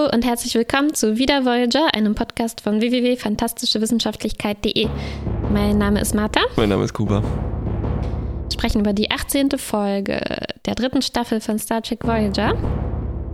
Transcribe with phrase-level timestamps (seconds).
[0.00, 4.88] Hallo und herzlich willkommen zu Wieder Voyager, einem Podcast von www.fantastischewissenschaftlichkeit.de.
[5.52, 6.40] Mein Name ist Martha.
[6.56, 7.22] Mein Name ist Kuba.
[7.22, 9.50] Wir sprechen über die 18.
[9.58, 10.18] Folge
[10.64, 12.54] der dritten Staffel von Star Trek Voyager.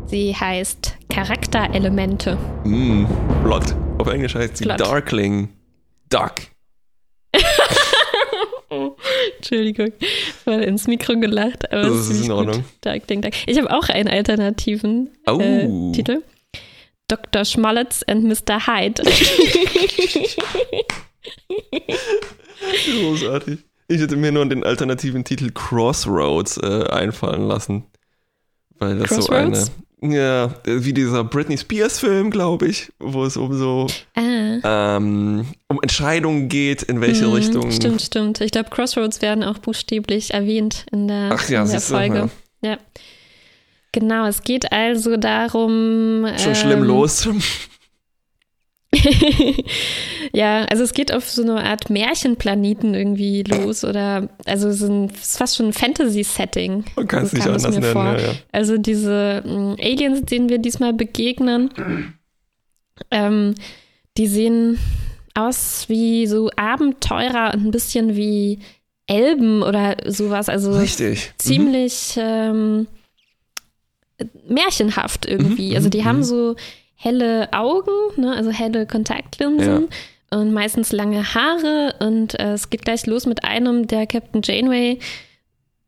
[0.06, 2.36] Sie heißt Charakterelemente.
[2.64, 3.04] Mm,
[3.44, 3.76] Plot.
[3.98, 4.80] Auf Englisch heißt sie Plot.
[4.80, 5.50] Darkling.
[6.08, 6.32] Duck.
[9.36, 9.92] Entschuldigung,
[10.46, 12.64] mal ins Mikro gelacht, aber Das ist in Ordnung.
[12.80, 13.34] Dark, Ding, Dark.
[13.46, 15.38] Ich habe auch einen alternativen Oh.
[15.38, 16.22] äh, Titel.
[17.08, 17.44] Dr.
[17.44, 18.66] Schmolletz and Mr.
[18.66, 19.02] Hyde.
[22.90, 23.58] Großartig.
[23.88, 27.84] Ich hätte mir nur den alternativen Titel Crossroads äh, einfallen lassen.
[28.78, 29.50] Weil das so eine.
[29.52, 29.72] Crossroads?
[30.02, 34.96] Ja, wie dieser Britney Spears Film, glaube ich, wo es um so ah.
[34.96, 37.70] ähm, um Entscheidungen geht, in welche Mhm, Richtung.
[37.72, 38.40] Stimmt, stimmt.
[38.42, 41.94] Ich glaube, Crossroads werden auch buchstäblich erwähnt in der, Ach ja, in der siehst du,
[41.94, 42.28] Folge.
[42.60, 42.76] Ja.
[43.98, 46.26] Genau, es geht also darum.
[46.36, 47.26] Schon schlimm ähm, los.
[50.34, 55.38] ja, also es geht auf so eine Art Märchenplaneten irgendwie los oder also es ist
[55.38, 56.84] fast schon ein Fantasy-Setting.
[56.94, 57.84] Man kann es nicht anders nennen.
[57.84, 58.34] Ja, ja.
[58.52, 61.70] Also diese mh, Aliens, denen wir diesmal begegnen,
[63.10, 63.54] ähm,
[64.18, 64.78] die sehen
[65.32, 68.58] aus wie so Abenteurer und ein bisschen wie
[69.06, 70.50] Elben oder sowas.
[70.50, 71.32] Also Richtig.
[71.38, 72.88] ziemlich ähm,
[74.48, 75.70] märchenhaft irgendwie.
[75.70, 76.24] Mhm, also die mhm, haben mhm.
[76.24, 76.56] so
[76.94, 78.34] helle Augen, ne?
[78.34, 79.88] also helle Kontaktlinsen
[80.30, 84.98] und meistens lange Haare und äh, es geht gleich los mit einem, der Captain Janeway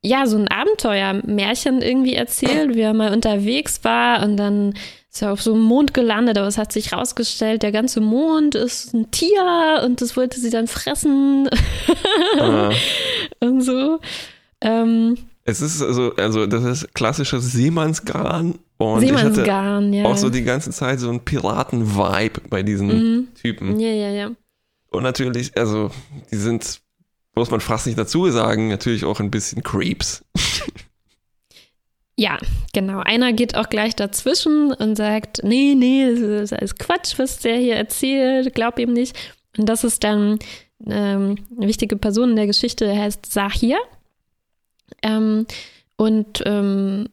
[0.02, 4.74] ja so ein Abenteuermärchen irgendwie erzählt, wie er mal unterwegs war und dann
[5.10, 8.54] ist er auf so einem Mond gelandet, aber es hat sich rausgestellt, der ganze Mond
[8.54, 11.48] ist ein Tier und das wollte sie dann fressen
[12.38, 12.70] Ah.
[13.40, 13.98] und so.
[14.60, 15.16] Ähm,
[15.48, 18.58] Es ist also, also das ist klassisches Seemannsgarn.
[18.76, 20.04] Und Seemannsgarn, ja.
[20.04, 23.28] auch so die ganze Zeit so einen Piraten-Vibe bei diesen Mhm.
[23.34, 23.80] Typen.
[23.80, 24.30] Ja, ja, ja.
[24.90, 25.90] Und natürlich, also,
[26.30, 26.82] die sind,
[27.34, 30.22] muss man fast nicht dazu sagen, natürlich auch ein bisschen Creeps.
[32.16, 32.36] Ja,
[32.74, 32.98] genau.
[32.98, 37.56] Einer geht auch gleich dazwischen und sagt, nee, nee, das ist alles Quatsch, was der
[37.56, 39.16] hier erzählt, glaub ihm nicht.
[39.56, 40.38] Und das ist dann
[40.86, 43.78] ähm, eine wichtige Person in der Geschichte, der heißt Sahir.
[45.02, 45.46] Ähm,
[45.96, 47.08] und ähm,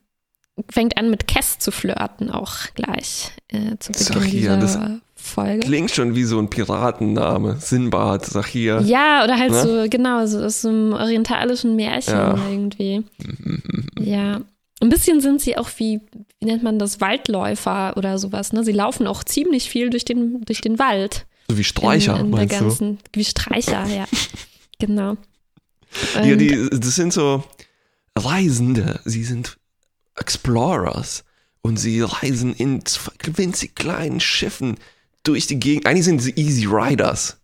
[0.70, 4.80] fängt an mit Cass zu flirten auch gleich äh, zu Beginn Sahir, dieser das
[5.16, 5.60] Folge.
[5.62, 7.58] Klingt schon wie so ein Piratenname.
[7.60, 8.82] Sinbad, Sahir.
[8.86, 9.62] Ja, oder halt Ne?
[9.62, 12.38] so, genau, so aus so einem orientalischen Märchen Ja.
[12.50, 13.04] irgendwie.
[14.00, 14.42] Ja.
[14.82, 16.02] Ein bisschen sind sie auch wie,
[16.40, 18.64] wie nennt man das, Waldläufer oder sowas, ne?
[18.64, 21.26] Sie laufen auch ziemlich viel durch den, durch den Wald.
[21.50, 22.60] So wie Streicher, in, in meinst du?
[22.66, 24.06] ganzen, Wie Streicher, ja.
[24.80, 25.16] genau.
[26.16, 27.44] Ja, Und- die, das sind so
[28.18, 29.00] Reisende.
[29.06, 29.58] Sie sind
[30.16, 31.24] Explorers.
[31.62, 32.84] Und sie reisen in
[33.26, 34.78] winzig kleinen Schiffen
[35.24, 35.88] durch die Gegend.
[35.88, 37.38] Eigentlich sind sie Easy Riders.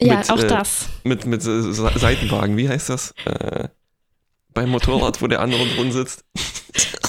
[0.00, 0.86] ja, mit, auch äh, das.
[1.04, 2.56] Mit, mit äh, Se- Seitenwagen.
[2.56, 3.14] Wie heißt das?
[3.24, 3.68] Äh,
[4.52, 6.24] beim Motorrad, wo der andere drin sitzt.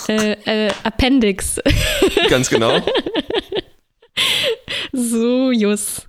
[0.08, 1.56] Äh, äh, Appendix.
[2.30, 2.80] Ganz genau.
[4.94, 6.04] Sojus.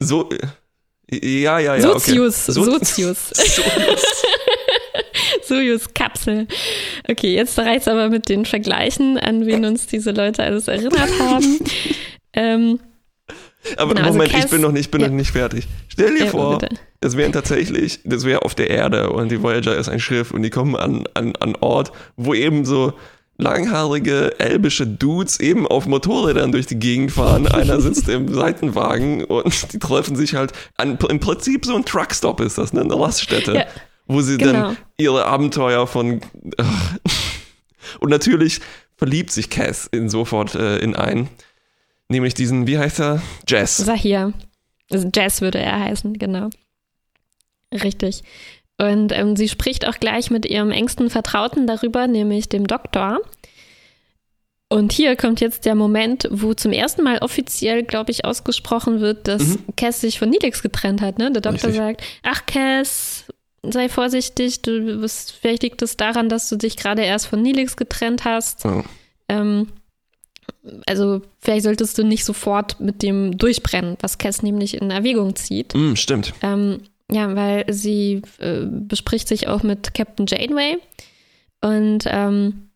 [0.00, 0.28] So.
[0.30, 1.80] äh, Ja, ja, ja.
[1.82, 2.48] Sozius.
[2.48, 2.52] Okay.
[2.52, 3.28] So- Sozius.
[3.34, 4.02] Sozius.
[5.50, 6.46] Sojus-Kapsel.
[7.08, 11.58] Okay, jetzt reicht's aber mit den Vergleichen, an wen uns diese Leute alles erinnert haben.
[12.32, 12.80] ähm,
[13.76, 15.08] Aber Genau, also Moment, ich Cass- bin noch nicht, bin ja.
[15.08, 15.66] noch nicht fertig.
[15.88, 16.76] Stell dir ja, vor, bitte.
[17.00, 20.42] das wären tatsächlich, das wäre auf der Erde und die Voyager ist ein Schiff und
[20.42, 22.94] die kommen an, an, an Ort, wo eben so
[23.38, 27.46] langhaarige elbische Dudes eben auf Motorrädern durch die Gegend fahren.
[27.48, 32.40] Einer sitzt im Seitenwagen und die treffen sich halt an, im Prinzip so ein Truckstop
[32.40, 32.82] ist das, ne?
[32.82, 33.64] eine Raststätte, Ja,
[34.12, 34.52] wo sie genau.
[34.52, 36.20] dann ihre Abenteuer von
[36.58, 36.96] ach.
[38.00, 38.60] und natürlich
[38.96, 41.28] verliebt sich Cass in sofort äh, in einen,
[42.08, 43.22] nämlich diesen, wie heißt er?
[43.48, 43.78] Jess.
[43.78, 44.32] Sahir.
[44.90, 46.50] Also Jazz würde er heißen, genau.
[47.72, 48.22] Richtig.
[48.78, 53.20] Und ähm, sie spricht auch gleich mit ihrem engsten Vertrauten darüber, nämlich dem Doktor.
[54.68, 59.28] Und hier kommt jetzt der Moment, wo zum ersten Mal offiziell, glaube ich, ausgesprochen wird,
[59.28, 59.64] dass Mhm.
[59.76, 61.18] Cass sich von Nilix getrennt hat.
[61.18, 61.30] Ne?
[61.30, 61.76] Der Doktor Richtig.
[61.76, 63.24] sagt, ach Cass,
[63.62, 67.76] sei vorsichtig, du bist, vielleicht liegt es daran, dass du dich gerade erst von Nilix
[67.76, 68.64] getrennt hast.
[68.64, 68.82] Oh.
[69.28, 69.68] Ähm,
[70.86, 75.74] also vielleicht solltest du nicht sofort mit dem durchbrennen, was Cass nämlich in Erwägung zieht.
[75.74, 76.32] Mm, stimmt.
[76.42, 76.80] Ähm,
[77.10, 80.78] ja, weil sie äh, bespricht sich auch mit Captain Janeway
[81.60, 82.70] und ähm,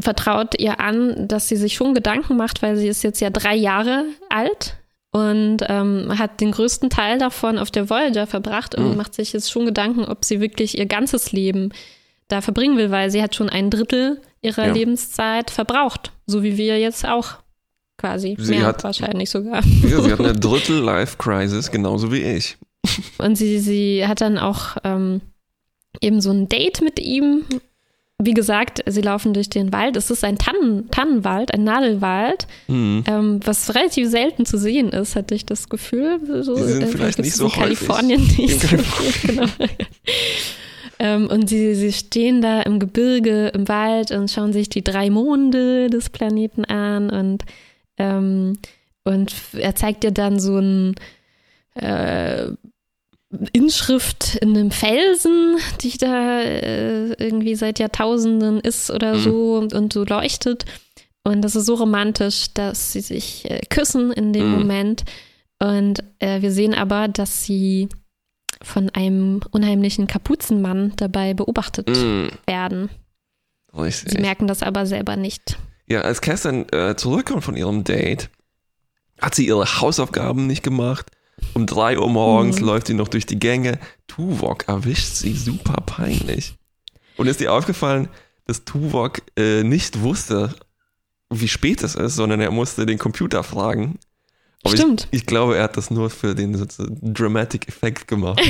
[0.00, 3.54] vertraut ihr an, dass sie sich schon Gedanken macht, weil sie ist jetzt ja drei
[3.54, 4.76] Jahre alt
[5.12, 8.96] und ähm, hat den größten Teil davon auf der Voyager verbracht und Mhm.
[8.96, 11.70] macht sich jetzt schon Gedanken, ob sie wirklich ihr ganzes Leben
[12.28, 14.72] da verbringen will, weil sie hat schon ein Drittel ihrer Ja.
[14.72, 17.34] Lebenszeit verbraucht, so wie wir jetzt auch
[17.98, 18.36] quasi.
[18.38, 19.62] Sie Mehr hat- wahrscheinlich sogar.
[19.82, 22.56] Ja, sie hat eine Drittel-Life-Crisis, genauso wie ich.
[23.18, 25.20] Und sie, sie hat dann auch ähm,
[26.00, 27.44] eben so ein Date mit ihm.
[28.22, 29.96] Wie gesagt, sie laufen durch den Wald.
[29.96, 33.02] Es ist ein Tannen, Tannenwald, ein Nadelwald, Hm.
[33.06, 36.20] ähm, was relativ selten zu sehen ist, hatte ich das Gefühl.
[36.42, 38.38] So, Die sind äh, vielleicht nicht so in Kalifornien häufig.
[38.38, 39.46] nicht In so viel, genau.
[40.98, 45.08] ähm, und sie, sie stehen da im Gebirge, im Wald und schauen sich die drei
[45.10, 47.44] Monde des Planeten an und,
[47.96, 48.58] ähm,
[49.04, 50.94] und er zeigt dir dann so ein
[51.74, 52.48] äh,
[53.52, 59.20] Inschrift in einem Felsen, die da äh, irgendwie seit Jahrtausenden ist oder Mhm.
[59.20, 60.64] so und, und so leuchtet.
[61.22, 64.58] Und das ist so romantisch, dass sie sich äh, küssen in dem Mhm.
[64.58, 65.04] Moment.
[65.60, 67.88] Und äh, wir sehen aber, dass sie
[68.62, 72.30] von einem unheimlichen Kapuzenmann dabei beobachtet Hm.
[72.46, 72.90] werden.
[73.76, 74.12] Richtig.
[74.12, 75.56] Sie merken das aber selber nicht.
[75.86, 78.28] Ja, als dann äh, zurückkommt von ihrem Date,
[79.20, 81.06] hat sie ihre Hausaufgaben nicht gemacht.
[81.54, 82.66] Um drei Uhr morgens Mhm.
[82.66, 83.78] läuft sie noch durch die Gänge.
[84.06, 86.54] Tuvok erwischt sie super peinlich.
[87.16, 88.08] Und ist dir aufgefallen,
[88.46, 90.54] dass Tuvok äh, nicht wusste,
[91.30, 93.98] wie spät es ist, sondern er musste den Computer fragen.
[94.62, 95.08] Aber Stimmt.
[95.10, 98.40] Ich, ich glaube, er hat das nur für den sozusagen Dramatic Effekt gemacht.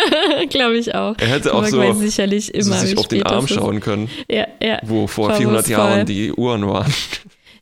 [0.50, 1.14] Glaube ich auch.
[1.18, 4.46] Er hätte auch so, sicherlich so immer, sich wie auf den Arm schauen können, Ja,
[4.60, 4.80] ja.
[4.82, 5.72] wo vor 400 Vorwurfsvoll.
[5.96, 6.92] Jahren die Uhren waren.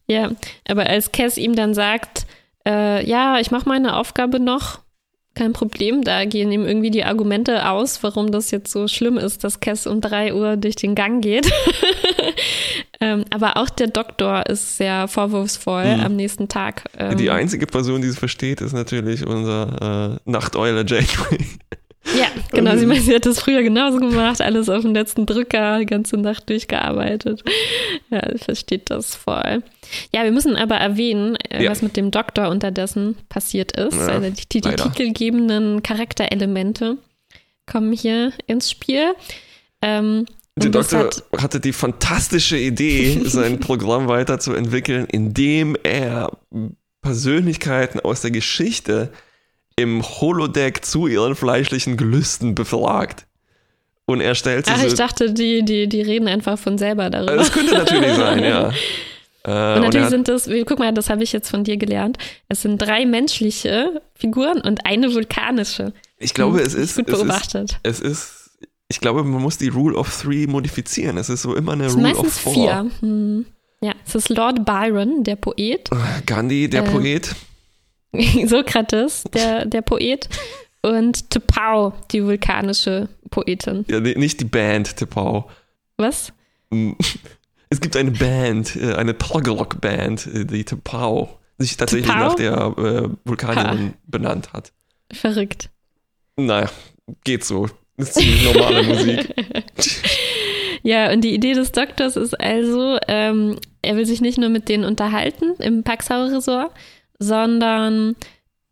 [0.07, 0.31] Ja,
[0.67, 2.27] aber als Cass ihm dann sagt,
[2.69, 4.81] äh, ja, ich mache meine Aufgabe noch,
[5.35, 9.45] kein Problem, da gehen ihm irgendwie die Argumente aus, warum das jetzt so schlimm ist,
[9.45, 11.49] dass Cass um drei Uhr durch den Gang geht.
[13.01, 16.01] ähm, aber auch der Doktor ist sehr vorwurfsvoll Mhm.
[16.05, 16.85] am nächsten Tag.
[16.99, 21.39] Ähm, Die einzige Person, die es versteht, ist natürlich unser äh, Nachteule Janeway.
[22.17, 22.77] Ja, genau.
[22.77, 26.17] Sie, meint, sie hat das früher genauso gemacht, alles auf dem letzten Drücker, die ganze
[26.17, 27.43] Nacht durchgearbeitet.
[28.11, 29.63] Ja, versteht das voll.
[30.15, 31.71] Ja, wir müssen aber erwähnen, äh, Ja.
[31.71, 33.95] was mit dem Doktor unterdessen passiert ist.
[33.95, 36.97] Ja, also die, die, die titelgebenden Charakterelemente
[37.67, 39.13] kommen hier ins Spiel.
[39.83, 40.25] Ähm,
[40.57, 46.31] Der Doktor hat, hatte die fantastische Idee, sein Programm weiterzuentwickeln, indem er
[47.03, 49.13] Persönlichkeiten aus der Geschichte
[49.79, 53.27] im Holodeck zu ihren fleischlichen Gelüsten befragt.
[54.07, 57.37] Und er stellt sich ach, ich dachte, die, die, die reden einfach von selber darüber.
[57.37, 58.73] das könnte natürlich sein, ja.
[59.45, 62.19] Äh, Und natürlich hat- sind das, guck mal, das habe ich jetzt von dir gelernt.
[62.49, 65.93] Es sind drei menschliche Figuren und eine vulkanische.
[66.19, 67.79] ich glaube, es ist, Gut es ist, beobachtet.
[67.85, 68.51] es ist,
[68.89, 71.17] ich glaube, man muss die Rule of Three modifizieren.
[71.19, 72.53] Es ist so immer eine Rule of Four.
[72.53, 72.91] vier.
[73.01, 73.47] Hm.
[73.81, 75.89] Ja, es ist Lord Byron, der Poet,
[76.27, 77.35] Gandhi, der Äh, Poet.
[78.47, 80.29] Sokrates, der, der Poet
[80.83, 83.85] und Tepau, die vulkanische Poetin.
[83.89, 85.51] Ja, nicht die Band, Tepau.
[85.97, 86.33] Was?
[86.71, 86.93] Mm.
[87.71, 92.29] Es gibt eine Band, äh, eine Prog-Rock-Band, äh, die Tepau, sich tatsächlich Tepau?
[92.29, 94.73] nach der äh, Vulkanierin benannt hat.
[95.13, 95.69] Verrückt.
[96.37, 96.71] Naja,
[97.25, 97.69] geht so.
[97.97, 99.35] Das ist ziemlich normale Musik.
[100.83, 104.69] Ja, und die Idee des Doktors ist also, ähm, er will sich nicht nur mit
[104.69, 106.73] denen unterhalten im Paxauer Resort,
[107.19, 108.17] sondern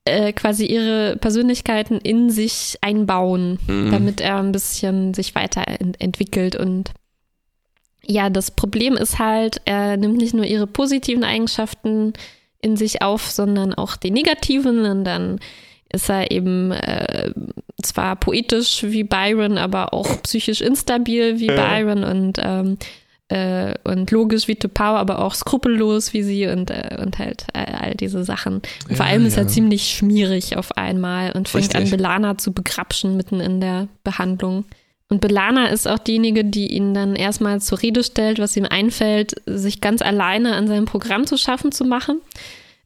[0.05, 3.91] äh, quasi ihre Persönlichkeiten in sich einbauen, Mhm.
[3.91, 6.55] damit er ein bisschen sich weiterentwickelt.
[6.57, 6.93] Und
[8.07, 12.13] ja, das Problem ist halt, er nimmt nicht nur ihre positiven Eigenschaften
[12.61, 14.85] in sich auf, sondern auch die negativen.
[14.87, 15.41] Und dann
[15.93, 17.33] ist er eben äh,
[17.83, 21.49] zwar poetisch wie Byron, aber auch psychisch instabil wie.
[21.49, 22.79] Byron und, ähm,
[23.28, 27.75] äh, und logisch wie Tupau, aber auch skrupellos wie sie und, äh, und halt all,
[27.75, 28.56] all diese Sachen.
[28.56, 29.49] Und Ja, vor allem ist er ja.
[29.49, 31.99] ziemlich schmierig auf einmal und fängt an, Richtig.
[31.99, 34.64] Belana zu begrapschen mitten in der Behandlung.
[35.09, 39.35] Und Belana ist auch diejenige, die ihn dann erstmal zur Rede stellt, was ihm einfällt,
[39.47, 42.21] sich ganz alleine an seinem Programm zu schaffen zu machen.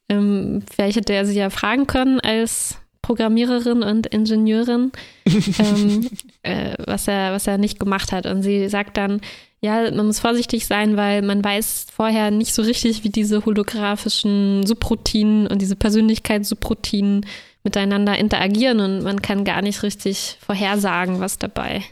[0.09, 4.93] Ähm, vielleicht hätte er sie ja fragen können als Programmiererin und Ingenieurin,
[5.59, 6.11] ähm,
[6.43, 8.27] äh, was, er, was er nicht gemacht hat.
[8.27, 9.21] Und sie sagt dann,
[9.63, 14.67] ja, man muss vorsichtig sein, weil man weiß vorher nicht so richtig, wie diese holographischen
[14.67, 17.27] Subroutinen und diese Persönlichkeitssubroutinen
[17.63, 21.83] miteinander interagieren und man kann gar nicht richtig vorhersagen, was dabei,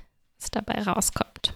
[0.40, 1.54] was dabei rauskommt.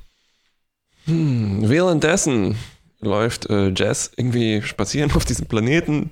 [1.07, 2.57] Hm, währenddessen
[3.01, 6.11] läuft äh, Jess irgendwie spazieren auf diesem Planeten,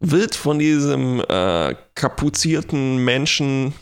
[0.00, 3.74] wird von diesem äh, kapuzierten Menschen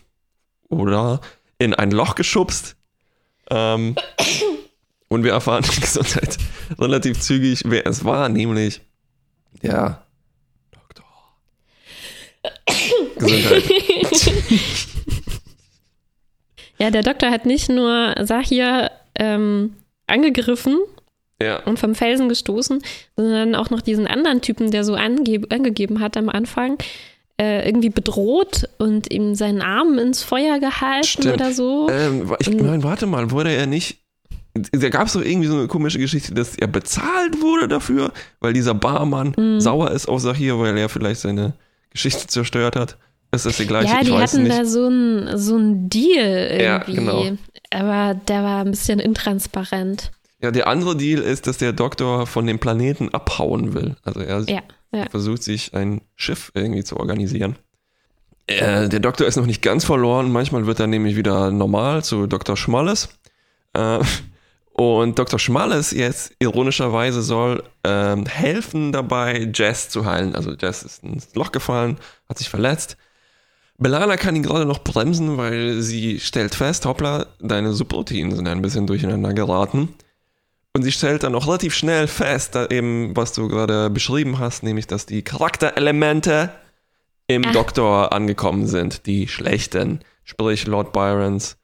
[0.68, 1.20] oder
[1.58, 2.74] in ein Loch geschubst.
[3.50, 3.94] Ähm,
[5.08, 6.38] und wir erfahren Gesundheit
[6.78, 8.80] relativ zügig, wer es war, nämlich
[9.62, 10.04] der
[10.72, 11.04] Doktor.
[13.18, 13.64] Gesundheit.
[16.78, 19.74] Ja, der Doktor hat nicht nur Sahir ähm,
[20.08, 20.78] angegriffen
[21.40, 21.62] Ja.
[21.64, 22.82] und vom Felsen gestoßen,
[23.16, 26.78] sondern auch noch diesen anderen Typen, der so angegeben hat am Anfang,
[27.40, 31.34] äh, irgendwie bedroht und ihm seinen Arm ins Feuer gehalten Stimmt.
[31.34, 31.88] oder so.
[31.90, 33.98] Ähm, ich meine, warte mal, wurde er nicht.
[34.72, 38.52] Da gab es doch irgendwie so eine komische Geschichte, dass er bezahlt wurde dafür, weil
[38.52, 39.60] dieser Barmann Mhm.
[39.60, 41.54] sauer ist auf Sahir, weil er vielleicht seine
[41.90, 42.96] Geschichte zerstört hat.
[43.32, 43.92] Ist das die gleiche?
[43.92, 44.56] ja, die hatten nicht.
[44.56, 46.94] da so ein, so ein Deal Ja, irgendwie.
[46.94, 47.24] genau.
[47.70, 50.12] Aber der war ein bisschen intransparent.
[50.40, 53.96] Ja, der andere Deal ist, dass der Doktor von dem Planeten abhauen will.
[54.04, 54.60] Also er Ja,
[54.92, 55.08] ja.
[55.10, 57.56] versucht sich ein Schiff irgendwie zu organisieren.
[58.46, 60.30] Äh, der Doktor ist noch nicht ganz verloren.
[60.30, 62.56] Manchmal wird er nämlich wieder normal zu Dr.
[62.56, 63.08] Schmalles.
[63.72, 63.98] Äh,
[64.76, 65.38] und Dr.
[65.38, 70.34] Schmalles jetzt ironischerweise soll ähm, helfen dabei, Jess zu heilen.
[70.34, 71.96] Also Jess ist ins Loch gefallen,
[72.28, 72.96] hat sich verletzt.
[73.78, 78.62] Belana kann ihn gerade noch bremsen, weil sie stellt fest, hoppla, deine Subroutinen sind ein
[78.62, 79.94] bisschen durcheinander geraten.
[80.72, 84.88] Und sie stellt dann auch relativ schnell fest, eben, was du gerade beschrieben hast, nämlich,
[84.88, 86.50] dass die Charakterelemente
[87.28, 87.52] im Ach.
[87.52, 91.58] Doktor angekommen sind, die schlechten, sprich Lord Byrons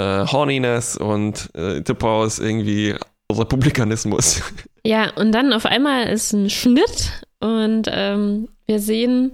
[0.00, 2.94] äh, Horniness und äh, Tippaus irgendwie
[3.30, 4.42] Republikanismus.
[4.82, 9.32] Ja, und dann auf einmal ist ein Schnitt und ähm, wir sehen,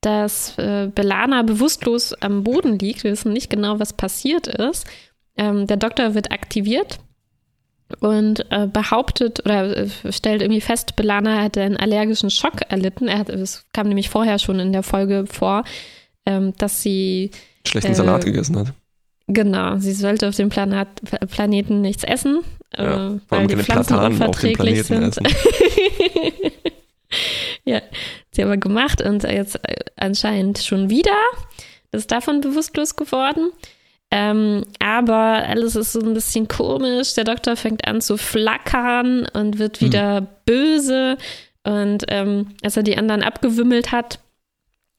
[0.00, 3.02] dass äh, Belana bewusstlos am Boden liegt.
[3.02, 4.86] Wir wissen nicht genau, was passiert ist.
[5.36, 7.00] Ähm, der Doktor wird aktiviert
[7.98, 13.08] und äh, behauptet oder äh, stellt irgendwie fest, Belana hätte einen allergischen Schock erlitten.
[13.08, 15.64] Er hat, es kam nämlich vorher schon in der Folge vor,
[16.24, 17.32] ähm, dass sie
[17.66, 18.72] Schlechten Äh, Salat gegessen hat.
[19.28, 20.88] Genau, sie sollte auf dem Planat,
[21.30, 22.40] Planeten nichts essen,
[22.76, 25.16] Ja, äh, weil die Pflanzen unverträglich sind.
[27.64, 27.84] ja, hat
[28.32, 31.16] sie aber gemacht und jetzt äh, anscheinend schon wieder.
[31.92, 33.50] Ist davon bewusstlos geworden.
[34.10, 37.12] Ähm, aber alles ist so ein bisschen komisch.
[37.14, 41.18] Der Doktor fängt an zu flackern und wird wieder böse.
[41.64, 44.20] Und ähm, als er die anderen abgewimmelt hat,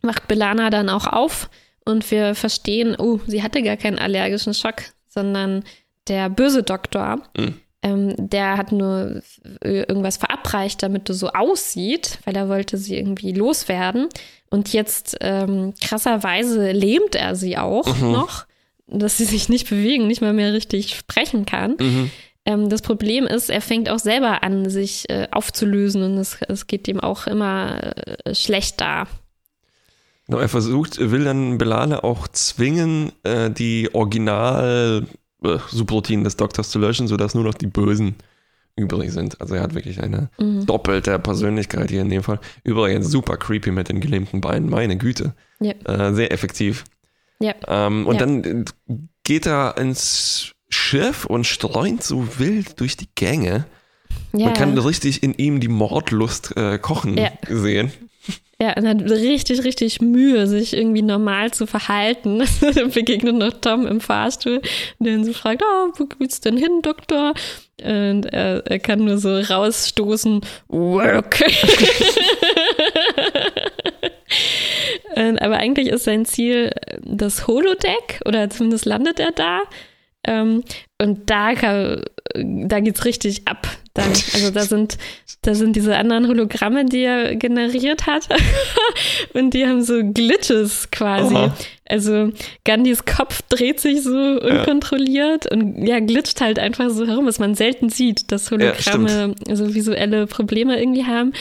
[0.02, 1.50] wacht Belana dann auch auf
[1.90, 5.64] und wir verstehen, oh, sie hatte gar keinen allergischen Schock, sondern
[6.08, 7.56] der böse Doktor, Mhm.
[7.84, 9.22] ähm, der hat nur
[9.64, 14.08] äh, irgendwas verabreicht, damit du so aussieht, weil er wollte sie irgendwie loswerden.
[14.50, 18.12] Und jetzt ähm, krasserweise lähmt er sie auch Mhm.
[18.12, 18.46] noch,
[18.88, 21.76] dass sie sich nicht bewegen, nicht mal mehr richtig sprechen kann.
[21.80, 22.12] Mhm.
[22.46, 26.66] Ähm, das Problem ist, er fängt auch selber an, sich äh, aufzulösen und es, es
[26.66, 27.80] geht ihm auch immer
[28.26, 29.08] äh, schlechter.
[30.30, 35.08] Genau, er versucht, will dann Belane auch zwingen, äh, die Original
[35.44, 35.58] äh,
[36.24, 38.14] des Doktors zu löschen, sodass nur noch die Bösen
[38.76, 39.42] übrig sind.
[39.42, 40.68] Also er hat wirklich eine Mhm.
[40.68, 42.40] doppelte Persönlichkeit hier in dem Fall.
[42.64, 45.34] Übrigens super creepy mit den gelähmten Beinen, meine Güte.
[45.60, 45.74] Ja.
[45.86, 46.84] Äh, sehr effektiv.
[47.40, 47.56] Ja.
[47.68, 48.20] Ähm, und Ja.
[48.28, 48.66] dann
[49.24, 53.66] geht er ins Schiff und streunt so wild durch die Gänge.
[54.34, 57.32] Ja, Man kann richtig in ihm die Mordlust äh, kochen Ja.
[57.50, 57.92] sehen.
[58.62, 62.44] Ja, und hat richtig, richtig Mühe, sich irgendwie normal zu verhalten.
[62.62, 64.62] Dann begegnet noch Tom im Fahrstuhl,
[65.00, 67.34] der ihn so fragt, oh, wo geht's denn hin, Doktor?
[67.82, 71.42] Und er, er kann nur so rausstoßen, work.
[75.16, 79.62] Und, aber eigentlich ist sein Ziel das Holodeck, oder zumindest landet er da.
[80.26, 80.64] Ähm,
[81.02, 82.04] und da, kann,
[82.36, 83.68] da geht's richtig ab.
[84.00, 84.98] Dann, also da sind,
[85.42, 88.28] da sind diese anderen Hologramme, die er generiert hat.
[89.34, 91.36] und die haben so Glitches quasi.
[91.36, 91.56] Aha.
[91.90, 92.32] Also
[92.66, 97.56] Gandhis Kopf dreht sich so unkontrolliert und ja, glitscht halt einfach so herum, was man
[97.56, 101.34] selten sieht, dass Hologramme so visuelle Probleme irgendwie haben.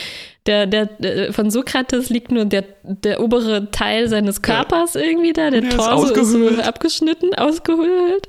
[0.47, 5.51] Der, der, der, von Sokrates liegt nur der, der obere Teil seines Körpers irgendwie da,
[5.51, 8.27] der Der ist Torso ist, so abgeschnitten, ausgehöhlt.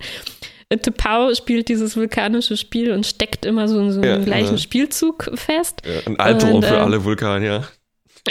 [0.79, 4.59] Tepau spielt dieses vulkanische Spiel und steckt immer so in so einem Ja, gleichen ja.
[4.59, 5.83] Spielzug fest.
[5.85, 7.69] Ja, ein Albtraum Und, für ähm, alle Vulkanier.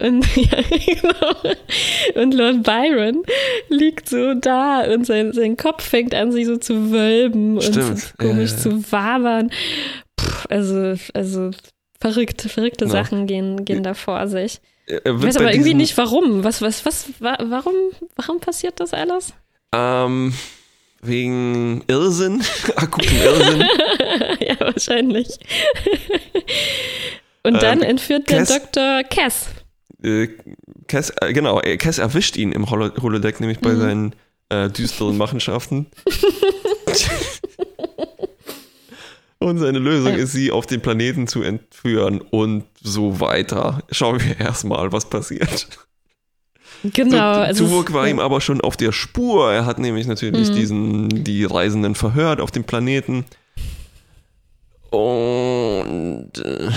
[0.00, 2.20] und, ja, genau.
[2.20, 3.22] und Lord Byron
[3.68, 7.98] liegt so da und sein, sein Kopf fängt an, sich so zu wölben und Stimmt.
[7.98, 9.50] so komisch zu wabern.
[10.16, 11.52] Puh, also, also
[12.00, 12.90] verrückt, verrückte Ja.
[12.90, 14.60] Sachen gehen, gehen da vor sich.
[14.86, 16.44] Ich weiß aber irgendwie nicht warum.
[16.44, 17.74] Was, was, was, wa warum,
[18.16, 19.32] warum passiert das alles?
[19.74, 20.32] Ähm,
[21.02, 22.42] wegen Irrsinn,
[22.76, 23.60] akutem Irrsinn.
[24.40, 25.28] ja, wahrscheinlich.
[27.42, 29.46] Und dann Ähm, entführt der Cass- Doktor Cass.
[30.02, 30.28] äh,
[30.88, 33.80] Cass, äh, genau, äh, Cass erwischt ihn im Holo Holodeck, nämlich bei Mhm.
[33.80, 34.14] seinen
[34.50, 35.86] äh, düsteren Machenschaften.
[39.38, 43.82] und seine Lösung ist, sie auf den Planeten zu entführen und so weiter.
[43.90, 45.68] Schauen wir erstmal, was passiert.
[46.84, 47.34] Genau.
[47.34, 48.12] So, also Tuvok war ja.
[48.12, 49.52] ihm aber schon auf der Spur.
[49.52, 50.54] Er hat nämlich natürlich Mhm.
[50.54, 53.24] diesen, die Reisenden verhört auf dem Planeten.
[54.90, 56.68] Und äh,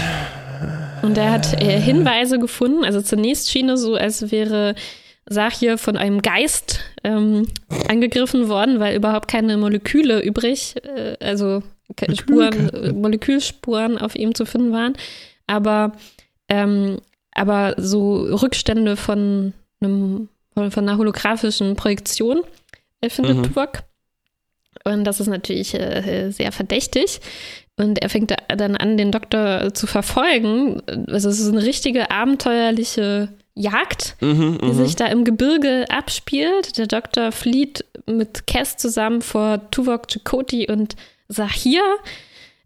[1.06, 2.84] Und er hat äh, Hinweise gefunden.
[2.84, 4.76] Also zunächst schien es so, als wäre
[5.30, 7.48] Sachir von einem Geist ähm,
[7.88, 11.64] angegriffen worden, weil überhaupt keine Moleküle übrig, äh, also
[12.14, 14.94] Spuren, äh, Molekülspuren auf ihm zu finden waren.
[15.48, 15.94] Aber,
[16.50, 16.98] ähm,
[17.34, 22.42] aber so Rückstände von, einem, von einer holographischen Projektion
[23.02, 23.44] äh, findet Mhm.
[23.44, 23.84] Tuvok.
[24.84, 27.20] Und das ist natürlich äh, sehr verdächtig.
[27.78, 30.82] Und er fängt da- dann an, den Doktor zu verfolgen.
[31.08, 34.74] Also es ist eine richtige abenteuerliche Jagd, mhm, die mhm.
[34.74, 36.78] sich da im Gebirge abspielt.
[36.78, 40.96] Der Doktor flieht mit Cass zusammen vor Tuvok, Chakoti und
[41.28, 41.82] Sahir.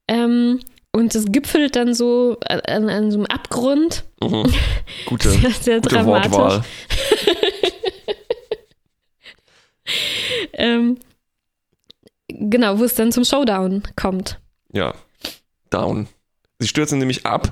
[0.08, 0.60] Ähm,
[0.96, 4.06] und es gipfelt dann so an, an so einem Abgrund.
[4.24, 4.46] Mhm.
[5.06, 6.32] Gute, Sehr, sehr gute dramatisch.
[6.32, 6.64] Wortwahl.
[10.58, 10.98] Ähm,
[12.28, 14.40] genau, wo es dann zum Showdown kommt.
[14.72, 14.96] Ja.
[15.70, 16.08] Down.
[16.60, 17.52] Sie stürzen nämlich ab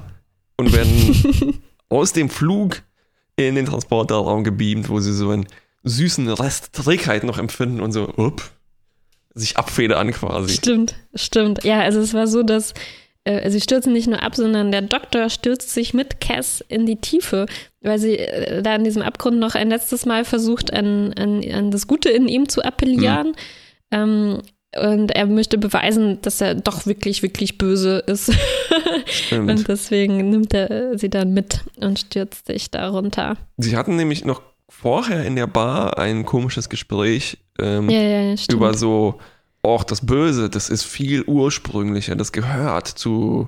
[0.57, 2.81] und werden aus dem Flug
[3.35, 5.45] in den Transporterraum gebeamt, wo sie so einen
[5.83, 8.41] süßen Rest Trägheit noch empfinden und so, up,
[9.35, 10.55] sich abfedern quasi.
[10.55, 11.63] Stimmt, stimmt.
[11.65, 12.73] Ja, also es war so, dass
[13.25, 16.97] äh, sie stürzen nicht nur ab, sondern der Doktor stürzt sich mit Cass in die
[16.97, 17.45] Tiefe,
[17.81, 21.71] weil sie äh, da in diesem Abgrund noch ein letztes Mal versucht, an, an, an
[21.71, 23.35] das Gute in ihm zu appellieren.
[23.91, 24.41] Ähm,
[24.75, 28.31] und er möchte beweisen, dass er doch wirklich, wirklich böse ist.
[29.05, 29.51] Stimmt.
[29.51, 33.37] und deswegen nimmt er sie dann mit und stürzt sich da runter.
[33.57, 38.73] Sie hatten nämlich noch vorher in der Bar ein komisches Gespräch ähm, Ja, ja, über
[38.73, 39.19] so,
[39.63, 43.47] auch das Böse, das ist viel ursprünglicher, das gehört zu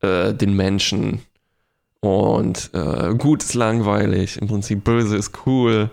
[0.00, 1.20] äh, den Menschen.
[2.00, 5.90] Und äh, gut ist langweilig, im Prinzip böse ist cool.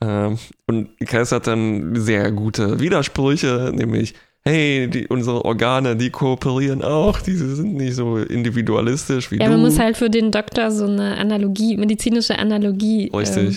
[0.00, 6.82] Ähm, und Kais hat dann sehr gute Widersprüche, nämlich, hey, die, unsere Organe, die kooperieren
[6.82, 9.52] auch, diese sind nicht so individualistisch wie ja, du.
[9.52, 13.56] man muss halt für den Doktor so eine Analogie, medizinische Analogie ähm,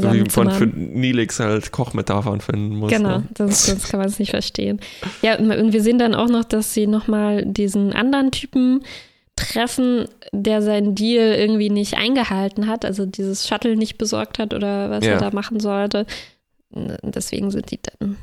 [0.00, 0.72] So wie man zusammenzimmern.
[0.72, 2.90] für Nilix halt Kochmetaphern finden muss.
[2.90, 3.24] Genau, Ne?
[3.36, 4.80] sonst, sonst kann man es nicht verstehen.
[5.22, 8.82] Ja, und und wir sehen dann auch noch, dass sie nochmal diesen anderen Typen
[9.36, 14.90] treffen, der seinen Deal irgendwie nicht eingehalten hat, also dieses Shuttle nicht besorgt hat oder
[14.90, 15.12] was Ja.
[15.12, 16.06] er da machen sollte.
[17.02, 18.16] Deswegen sind die dann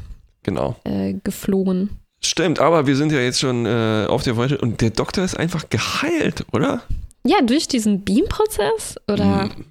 [0.43, 0.75] Genau.
[0.83, 1.91] äh, geflohen.
[2.21, 5.37] Stimmt, aber wir sind ja jetzt schon äh, auf der Weite und der Doktor ist
[5.37, 6.81] einfach geheilt, oder?
[7.25, 9.65] Ja, durch diesen Beam-Prozess oder Hm.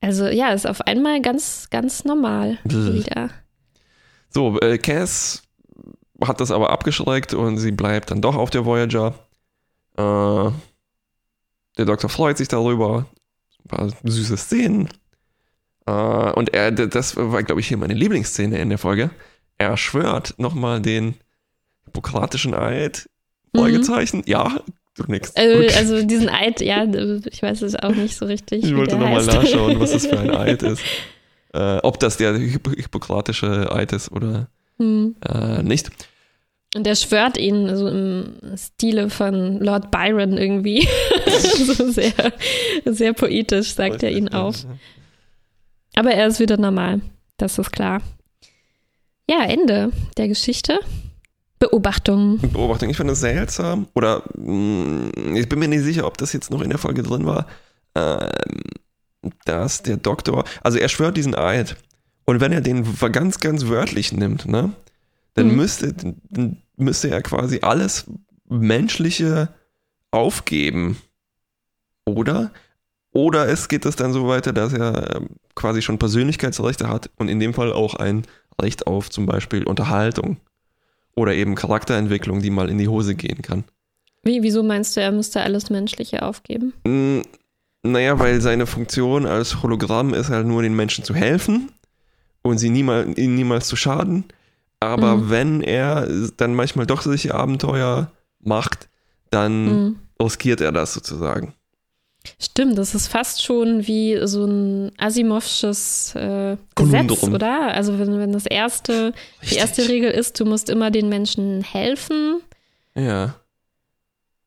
[0.00, 3.30] Also ja, ist auf einmal ganz, ganz normal wieder.
[4.30, 5.42] So, äh, Cass
[6.22, 9.14] hat das aber abgeschreckt und sie bleibt dann doch auf der Voyager.
[9.96, 10.50] Äh,
[11.78, 13.06] der Doktor freut sich darüber.
[13.64, 14.88] Ein paar süße Szenen.
[15.86, 15.90] Äh,
[16.32, 19.10] und er, das war, glaube ich, hier meine Lieblingsszene in der Folge.
[19.56, 21.14] Er schwört nochmal den
[21.84, 23.08] hippokratischen Eid.
[23.52, 23.60] Mhm.
[23.60, 24.22] Fragezeichen.
[24.26, 24.60] Ja,
[24.98, 25.32] du nix.
[25.34, 25.76] Äh, Gut.
[25.76, 28.64] Also diesen Eid, ja, ich weiß es auch nicht so richtig.
[28.64, 30.82] Ich wollte nochmal nachschauen, was das für ein Eid ist.
[31.54, 35.16] Äh, ob das der Hipp hippokratische Eid ist oder Hm.
[35.28, 35.90] äh, nicht.
[36.76, 40.86] Und er schwört ihn so im Stile von Lord Byron irgendwie.
[41.66, 42.12] so sehr,
[42.84, 44.66] sehr poetisch sagt er ihn auf.
[45.96, 47.00] Aber er ist wieder normal.
[47.38, 48.02] Das ist klar.
[49.30, 50.78] Ja, Ende der Geschichte.
[51.58, 52.38] Beobachtung.
[52.38, 52.88] Beobachtung.
[52.90, 53.88] Ich fand das seltsam.
[53.94, 57.26] Oder mh, ich bin mir nicht sicher, ob das jetzt noch in der Folge drin
[57.26, 57.46] war,
[57.94, 58.30] ähm,
[59.44, 61.76] dass der Doktor, also er schwört diesen Eid.
[62.24, 64.72] Und wenn er den ganz, ganz wörtlich nimmt, ne,
[65.34, 65.56] dann Mhm.
[65.56, 68.04] müsste, dann müsste er quasi alles
[68.48, 69.48] Menschliche
[70.10, 70.98] aufgeben.
[72.04, 72.52] Oder?
[73.12, 77.28] Oder es geht es dann so weiter, dass er ähm, quasi schon Persönlichkeitsrechte hat und
[77.28, 78.26] in dem Fall auch ein
[78.60, 80.36] Recht auf zum Beispiel Unterhaltung.
[81.18, 83.64] Oder eben Charakterentwicklung, die mal in die Hose gehen kann.
[84.22, 86.72] Wie, wieso meinst du, er müsste alles Menschliche aufgeben?
[86.86, 87.22] Mm,
[87.82, 91.70] Naja, weil seine Funktion als Hologramm ist halt nur den Menschen zu helfen
[92.42, 94.24] und sie niemals, ihnen niemals zu schaden.
[94.80, 95.30] Aber Mhm.
[95.30, 98.88] wenn er dann manchmal doch solche Abenteuer macht,
[99.30, 99.96] dann Hm.
[100.22, 101.54] riskiert er das sozusagen.
[102.40, 107.74] Stimmt, das ist fast schon wie so ein Asimovsches äh, Gesetz, oder?
[107.74, 109.12] Also wenn, wenn das erste,
[109.50, 112.40] die erste Regel ist, du musst immer den Menschen helfen.
[112.94, 113.34] Ja.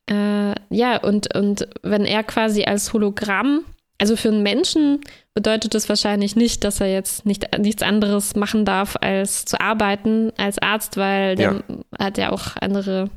[0.09, 3.63] Äh, ja, und, und wenn er quasi als Hologramm,
[3.97, 5.01] also für einen Menschen
[5.33, 10.31] bedeutet das wahrscheinlich nicht, dass er jetzt nicht, nichts anderes machen darf, als zu arbeiten
[10.37, 11.63] als Arzt, weil der
[11.97, 13.09] hat ja auch andere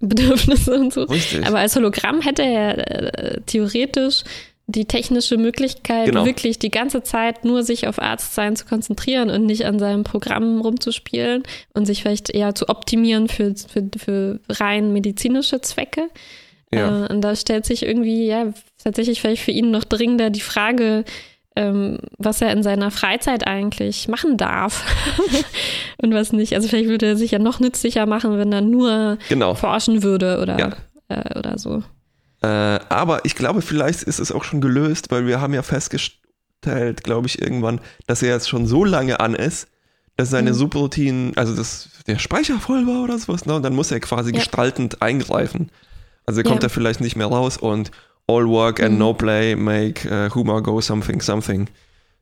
[0.00, 1.02] Bedürfnisse und so.
[1.04, 1.46] Richtig.
[1.46, 4.24] Aber als Hologramm hätte er äh, theoretisch
[4.66, 6.24] die technische Möglichkeit, Genau.
[6.24, 10.60] wirklich die ganze Zeit nur sich auf Arztsein zu konzentrieren und nicht an seinem Programm
[10.60, 11.42] rumzuspielen
[11.74, 16.08] und sich vielleicht eher zu optimieren für, für, für rein medizinische Zwecke.
[16.72, 17.06] Ja.
[17.06, 21.04] Äh, und da stellt sich irgendwie, ja, tatsächlich vielleicht für ihn noch dringender die Frage,
[21.56, 24.84] ähm, was er in seiner Freizeit eigentlich machen darf
[25.98, 26.54] und was nicht.
[26.54, 29.54] Also vielleicht würde er sich ja noch nützlicher machen, wenn er nur Genau.
[29.54, 30.70] forschen würde oder, Ja.
[31.08, 31.82] äh, oder so.
[32.42, 32.46] Äh,
[32.88, 37.26] aber ich glaube, vielleicht ist es auch schon gelöst, weil wir haben ja festgestellt, glaube
[37.26, 39.68] ich, irgendwann, dass er jetzt schon so lange an ist,
[40.16, 40.54] dass seine Mhm.
[40.54, 43.54] Subroutinen, also dass der Speicher voll war oder sowas, ne?
[43.54, 44.38] und dann muss er quasi Ja.
[44.38, 45.70] gestaltend eingreifen.
[46.26, 46.66] Also kommt Ja.
[46.68, 47.90] er vielleicht nicht mehr raus und
[48.30, 48.98] all work and Mhm.
[48.98, 51.68] no play make uh, Humor go something something.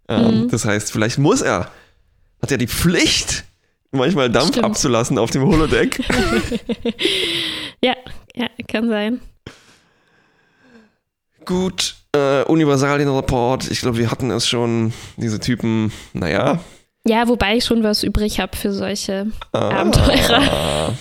[0.08, 0.48] Ähm, Mhm.
[0.50, 1.70] Das heißt, vielleicht muss er,
[2.42, 3.44] hat er die Pflicht,
[3.90, 4.64] manchmal Dampf Stimmt.
[4.66, 6.00] abzulassen auf dem Holodeck.
[7.80, 7.94] Ja,
[8.34, 9.20] ja, kann sein.
[11.44, 13.70] Gut, äh, Universalien-Report.
[13.70, 16.58] Ich glaube, wir hatten es schon, diese Typen, naja.
[17.06, 19.68] Ja, wobei ich schon was übrig habe für solche Ah.
[19.80, 20.94] Abenteurer.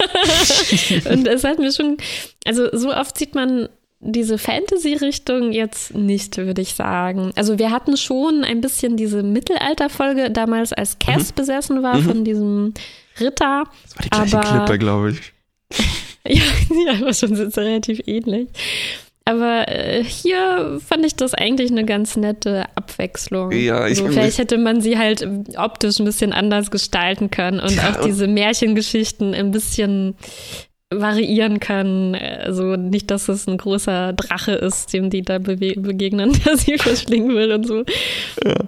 [1.11, 1.97] Und es hat mir schon,
[2.45, 3.67] also so oft sieht man
[3.99, 7.31] diese Fantasy-Richtung jetzt nicht, würde ich sagen.
[7.35, 12.03] Also wir hatten schon ein bisschen diese Mittelalter-Folge damals, als Cass besessen war Mhm.
[12.03, 12.73] von diesem
[13.19, 13.63] Ritter.
[13.83, 15.33] Das war die gleiche Aber- Klippe, glaube ich.
[16.29, 16.43] Ja,
[16.93, 18.49] ja, war schon relativ ähnlich.
[19.23, 23.51] Aber äh, hier fand ich das eigentlich eine ganz nette Abwechslung.
[23.53, 25.25] Ja, ich- so, vielleicht hätte man sie halt
[25.57, 30.15] optisch ein bisschen anders gestalten können und Ja, auch diese Märchengeschichten ein bisschen
[30.89, 32.15] variieren können.
[32.15, 37.35] Also nicht, dass es ein großer Drache ist, dem die da begegnen, der sie verschlingen
[37.35, 37.83] will und so.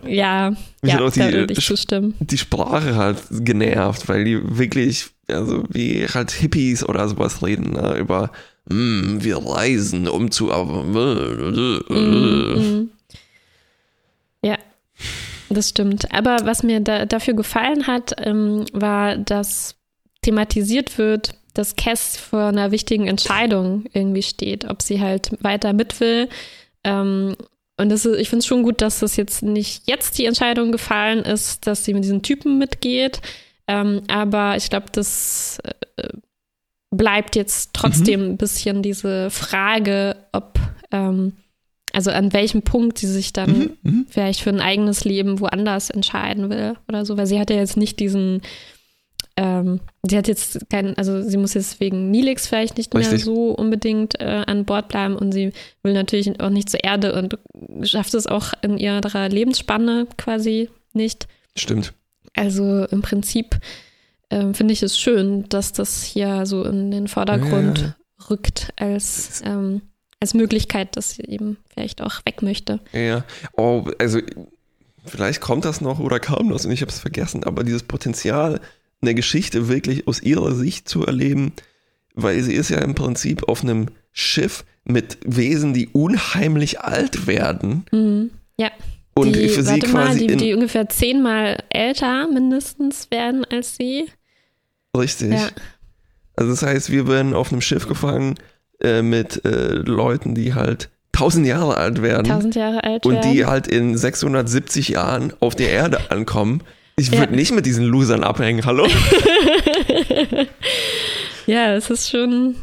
[0.06, 0.50] Ja,
[0.82, 2.16] Mich ja, hat auch die, da würde ich äh, zustimmen.
[2.20, 7.96] Die Sprache hat genervt, weil die wirklich, also wie halt Hippies oder sowas reden, ne,
[7.98, 8.32] über
[8.70, 10.46] "Mm, wir reisen, um zu.
[11.90, 12.90] Mhm.
[14.44, 14.58] Ja,
[15.50, 16.14] das stimmt.
[16.14, 19.76] Aber was mir da, dafür gefallen hat, ähm, war, dass
[20.22, 26.00] thematisiert wird, dass Cass vor einer wichtigen Entscheidung irgendwie steht, ob sie halt weiter mit
[26.00, 26.30] will.
[26.86, 27.36] Ähm,
[27.78, 30.72] und das ist, ich finde es schon gut, dass das jetzt nicht jetzt die Entscheidung
[30.72, 33.22] gefallen ist, dass sie mit diesen Typen mitgeht.
[33.68, 35.60] Ähm, aber ich glaube, das
[35.98, 36.08] äh,
[36.92, 40.60] bleibt jetzt trotzdem ein bisschen diese Frage, ob,
[40.92, 41.34] ähm,
[41.92, 44.06] also an welchem Punkt sie sich dann Mhm, mhm.
[44.10, 47.78] vielleicht für ein eigenes Leben woanders entscheiden will oder so, weil sie hat ja jetzt
[47.78, 48.44] nicht diesen,
[49.42, 53.24] ähm, sie hat jetzt keinen, also sie muss jetzt wegen Nilix vielleicht nicht mehr Richtig.
[53.24, 57.40] so unbedingt äh, an Bord bleiben und sie will natürlich auch nicht zur Erde und
[57.88, 61.30] schafft es auch in ihrer Lebensspanne quasi nicht.
[61.56, 61.94] Stimmt.
[62.36, 63.58] Also im Prinzip
[64.30, 67.96] ähm, finde ich es schön, dass das hier so in den Vordergrund Ja.
[68.30, 69.82] rückt als, ähm,
[70.20, 72.82] als Möglichkeit, dass sie eben vielleicht auch weg möchte.
[72.92, 73.24] Ja.
[73.56, 74.20] Oh, also
[75.06, 78.60] vielleicht kommt das noch oder kam das und ich habe es vergessen, aber dieses Potenzial,
[79.02, 81.54] eine Geschichte wirklich aus ihrer Sicht zu erleben,
[82.14, 87.86] weil sie ist ja im Prinzip auf einem Schiff mit Wesen, die unheimlich alt werden.
[87.92, 88.32] Mhm.
[88.58, 88.72] Ja.
[89.14, 93.76] Und die, für sie warte mal, quasi die, die ungefähr zehnmal älter mindestens werden als
[93.76, 94.08] sie.
[94.98, 95.34] Richtig.
[95.34, 95.50] Ja.
[96.36, 98.36] Also das heißt, wir werden auf einem Schiff gefangen
[98.82, 103.34] äh, mit äh, Leuten, die halt tausend Jahre alt werden Tausend Jahre alt und werden.
[103.34, 106.64] die halt in 670 Jahren auf der Erde ankommen.
[107.00, 107.20] Ich Ja.
[107.20, 108.86] würde nicht mit diesen Losern abhängen, hallo?
[111.48, 112.56] ja, es ist schon,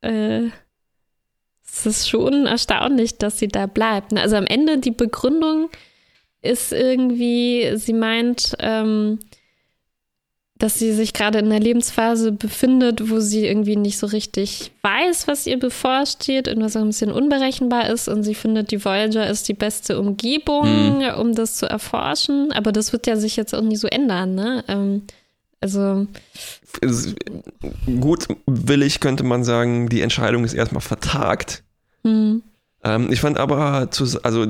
[0.00, 0.44] äh,
[1.66, 4.12] es ist schon erstaunlich, dass sie da bleibt.
[4.12, 4.22] ne?
[4.22, 5.68] Also am Ende die Begründung
[6.40, 9.18] ist irgendwie, sie meint, ähm,
[10.58, 15.28] dass sie sich gerade in einer Lebensphase befindet, wo sie irgendwie nicht so richtig weiß,
[15.28, 18.08] was ihr bevorsteht und was auch ein bisschen unberechenbar ist.
[18.08, 22.52] Und sie findet, die Voyager ist die beste Umgebung, um das zu erforschen.
[22.52, 24.64] Aber das wird ja sich jetzt auch nicht so ändern, ne?
[24.68, 25.02] Ähm,
[25.60, 26.06] also,
[26.80, 27.14] Es-
[28.00, 31.62] Gut, willig könnte man sagen, die Entscheidung ist erstmal vertagt.
[32.02, 32.42] hm,
[32.84, 34.46] Ähm, ich fand aber, zu, also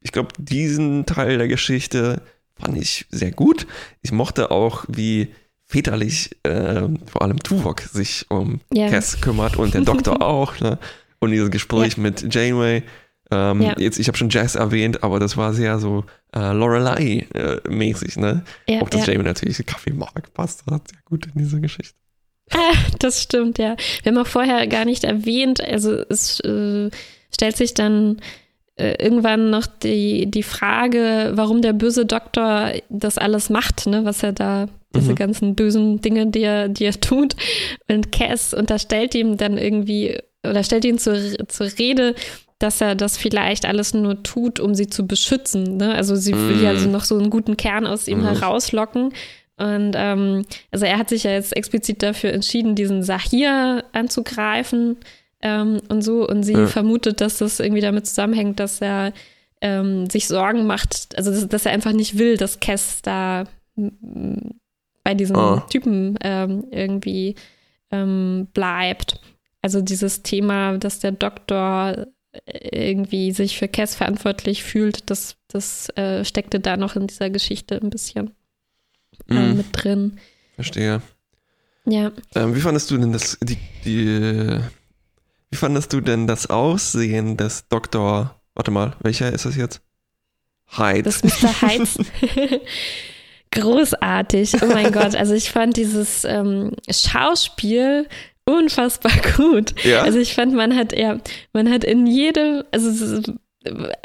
[0.00, 2.22] ich glaube, diesen Teil der Geschichte
[2.60, 3.66] fand ich sehr gut.
[4.02, 5.28] Ich mochte auch, wie
[5.74, 8.88] väterlich äh, vor allem Tuvok sich um Ja.
[8.88, 10.60] Cass kümmert und der Doktor auch.
[10.60, 10.78] Ne?
[11.18, 12.84] Und dieses Gespräch mit Janeway.
[13.32, 13.74] Ähm, Ja.
[13.78, 18.16] Jetzt, ich habe schon Jazz erwähnt, aber das war sehr so äh, Lorelei-mäßig.
[18.18, 18.44] ne?
[18.68, 19.12] ja, auch dass ja.
[19.12, 21.94] Janeway natürlich Kaffee mag, passt hat sehr gut in diese Geschichte.
[22.52, 23.76] Ah, das stimmt, ja.
[24.02, 26.90] Wir haben auch vorher gar nicht erwähnt, also es äh,
[27.32, 28.20] stellt sich dann
[28.76, 34.22] äh, irgendwann noch die, die Frage, warum der böse Doktor das alles macht, ne, was
[34.22, 35.16] er da, diese Mhm.
[35.16, 37.36] ganzen bösen Dinge, die er, die er tut.
[37.88, 41.16] Und Cass unterstellt ihm dann irgendwie, oder stellt ihn zur,
[41.48, 42.14] zur Rede,
[42.58, 45.76] dass er das vielleicht alles nur tut, um sie zu beschützen.
[45.76, 45.94] Ne?
[45.94, 48.24] Also sie will ja so noch so einen guten Kern aus ihm Mhm.
[48.26, 49.12] herauslocken.
[49.56, 54.96] Und ähm, also er hat sich ja jetzt explizit dafür entschieden, diesen Sahir anzugreifen
[55.42, 56.26] ähm, und so.
[56.26, 56.66] Und sie Ja.
[56.66, 59.12] vermutet, dass das irgendwie damit zusammenhängt, dass er
[59.60, 63.44] ähm, sich Sorgen macht, also dass, dass er einfach nicht will, dass Cass da
[65.04, 65.66] bei diesem Ah.
[65.70, 67.36] Typen ähm, irgendwie
[67.92, 69.20] ähm, bleibt.
[69.62, 72.06] Also dieses Thema, dass der Doktor
[72.46, 77.76] irgendwie sich für Cass verantwortlich fühlt, das, das äh, steckte da noch in dieser Geschichte
[77.80, 78.32] ein bisschen
[79.30, 79.56] äh, Mhm.
[79.58, 80.18] mit drin.
[80.56, 81.00] Verstehe.
[81.86, 82.10] Ja.
[82.34, 84.58] Ähm, wie fandest du denn das, die, die,
[85.50, 89.80] wie fandest du denn das Aussehen des Doktor, warte mal, welcher ist das jetzt?
[90.76, 91.02] Hyde.
[91.04, 91.62] Das Mr.
[91.62, 91.98] Heiz.
[93.54, 94.62] Großartig.
[94.62, 95.14] Oh mein Gott.
[95.14, 98.06] Also ich fand dieses ähm, Schauspiel
[98.44, 99.74] unfassbar gut.
[99.84, 100.02] ja?
[100.02, 101.18] Also ich fand, man hat ja,
[101.52, 103.22] man hat in jedem, also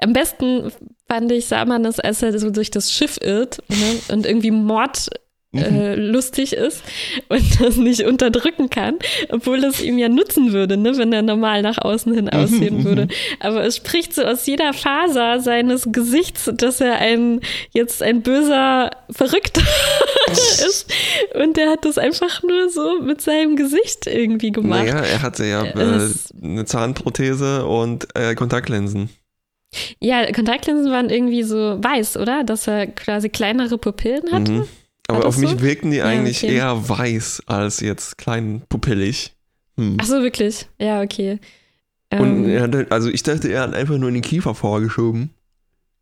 [0.02, 0.72] am besten
[1.08, 4.52] fand ich, sah man das, als er so durch das Schiff irrt ne, und irgendwie
[4.52, 5.10] Mord
[5.52, 5.62] Mhm.
[5.62, 6.84] äh, lustig ist
[7.28, 11.64] und das nicht unterdrücken kann, obwohl es ihm ja nutzen würde, ne, wenn er normal
[11.64, 12.84] nach außen hin aussehen mhm.
[12.84, 13.08] würde.
[13.40, 17.42] Aber es spricht so aus jeder Faser seines Gesichts, dass er ein
[17.74, 19.64] jetzt ein böser Verrückter
[20.32, 20.94] ist.
[21.34, 24.86] Und er hat das einfach nur so mit seinem Gesicht irgendwie gemacht.
[24.86, 26.10] Naja, er hatte ja Äh,
[26.44, 29.10] eine Zahnprothese und äh, Kontaktlinsen.
[30.00, 32.44] Ja, Kontaktlinsen waren irgendwie so weiß, oder?
[32.44, 34.52] Dass er quasi kleinere Pupillen hatte.
[34.52, 34.68] Mhm.
[35.10, 35.62] Aber auf das mich so?
[35.62, 36.56] wirkten die Ja, eigentlich okay.
[36.56, 39.34] eher weiß als jetzt klein pupillig.
[39.78, 39.98] Hm.
[40.00, 40.68] Ach so, wirklich.
[40.80, 41.40] Ja, okay.
[42.12, 45.30] Und Ähm, er hatte, also ich dachte, er hat einfach nur in den Kiefer vorgeschoben.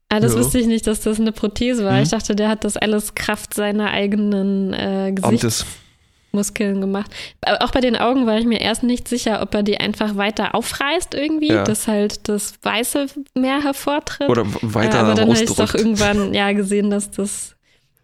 [0.09, 0.39] ah, das ja.
[0.39, 1.97] wusste ich nicht, dass das eine Prothese war.
[1.97, 2.03] Mhm.
[2.03, 5.11] Ich dachte, der hat das alles Kraft seiner eigenen äh.
[5.13, 7.11] Gesichtsmuskeln gemacht.
[7.41, 10.15] Aber auch bei den Augen war ich mir erst nicht sicher, ob er die einfach
[10.15, 11.63] weiter aufreißt irgendwie, Ja.
[11.63, 14.29] dass halt das Weiße mehr hervortritt.
[14.29, 17.55] Oder weiter äh, aber dann habe ich doch irgendwann ja gesehen, dass das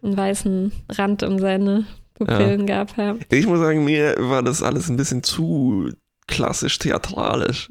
[0.04, 2.96] einen weißen Rand um seine Pupillen gab.
[2.96, 3.16] Ja.
[3.30, 5.90] Ich muss sagen, mir war das alles ein bisschen zu
[6.26, 7.68] klassisch theatralisch.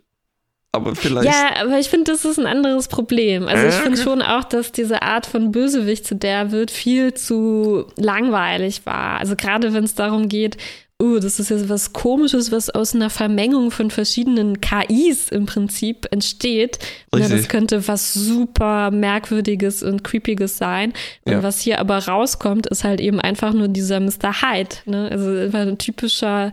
[0.75, 1.27] Aber vielleicht.
[1.27, 3.47] Ja, aber ich finde, das ist ein anderes Problem.
[3.47, 7.13] Also ich finde schon auch, dass diese Art von Bösewicht, zu der er wird, viel
[7.13, 9.19] zu langweilig war.
[9.19, 10.57] Also gerade wenn es darum geht,
[11.03, 16.07] uh, das ist jetzt was Komisches, was aus einer Vermengung von verschiedenen KIs im Prinzip
[16.11, 16.79] entsteht.
[17.13, 20.93] Ja, das könnte was super Merkwürdiges und Creepiges sein.
[21.25, 21.43] Und Ja.
[21.43, 24.41] was hier aber rauskommt, ist halt eben einfach nur dieser Mr.
[24.41, 24.75] Hyde.
[24.85, 25.09] Ne?
[25.11, 26.51] Also einfach ein typischer,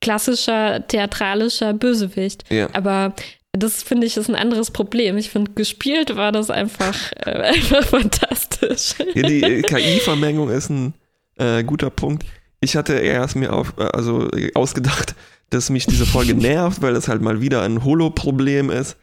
[0.00, 2.44] klassischer, theatralischer Bösewicht.
[2.50, 2.68] Ja.
[2.74, 3.14] Aber
[3.52, 5.16] das finde ich ist ein anderes Problem.
[5.16, 8.94] Ich finde, gespielt war das einfach, äh, einfach fantastisch.
[9.14, 10.94] Ja, die äh, KI-Vermengung ist ein
[11.38, 12.24] äh, guter Punkt.
[12.60, 15.14] Ich hatte erst mir auf, äh, also äh, ausgedacht,
[15.50, 18.96] dass mich diese Folge nervt, weil es halt mal wieder ein Holo-Problem ist.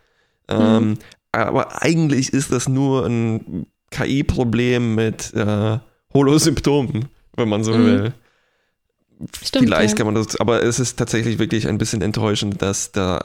[0.50, 0.98] Ähm, Mhm.
[1.32, 5.80] Aber eigentlich ist das nur ein KI-Problem mit äh,
[6.14, 7.86] Holo-Symptomen, wenn man so Mhm.
[7.86, 8.14] will.
[9.44, 13.20] Stimmt, Vielleicht kann man das, aber es ist tatsächlich wirklich ein bisschen enttäuschend, dass da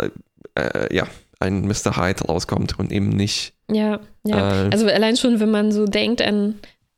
[0.54, 1.06] äh, ja
[1.40, 1.96] ein Mr.
[1.96, 3.52] Hyde rauskommt und eben nicht.
[3.70, 4.66] Ja, ja.
[4.66, 6.54] Äh, Also allein schon, wenn man so denkt an.